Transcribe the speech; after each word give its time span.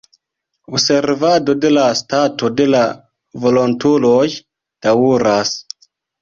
Observado 0.77 1.53
de 1.65 1.69
la 1.73 1.83
stato 1.99 2.49
de 2.61 2.67
la 2.77 2.81
volontuloj 3.45 4.25
daŭras. 4.89 5.55